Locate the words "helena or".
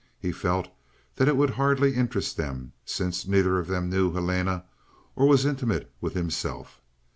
4.11-5.27